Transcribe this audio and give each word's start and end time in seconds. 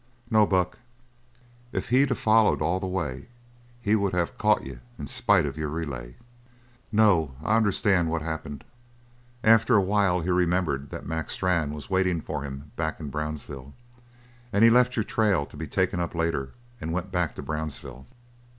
"No, 0.31 0.47
Buck, 0.47 0.79
if 1.71 1.89
he'd 1.89 2.09
a 2.09 2.15
followed 2.15 2.59
all 2.59 2.79
the 2.79 2.87
way 2.87 3.27
he 3.79 3.95
would 3.95 4.15
have 4.15 4.35
caught 4.35 4.63
you 4.65 4.79
in 4.97 5.05
spite 5.05 5.45
of 5.45 5.57
your 5.59 5.69
relay. 5.69 6.15
No, 6.91 7.35
I 7.43 7.55
understand 7.55 8.09
what 8.09 8.23
happened. 8.23 8.63
After 9.43 9.75
a 9.75 9.81
while 9.83 10.21
he 10.21 10.31
remembered 10.31 10.89
that 10.89 11.05
Mac 11.05 11.29
Strann 11.29 11.71
was 11.75 11.91
waiting 11.91 12.19
for 12.19 12.41
him 12.41 12.71
back 12.75 12.99
in 12.99 13.11
Brownsville. 13.11 13.75
And 14.51 14.63
he 14.63 14.71
left 14.71 14.95
your 14.95 15.05
trail 15.05 15.45
to 15.45 15.55
be 15.55 15.67
taken 15.67 15.99
up 15.99 16.15
later 16.15 16.53
and 16.81 16.91
went 16.91 17.11
back 17.11 17.35
to 17.35 17.43
Brownsville. 17.43 18.07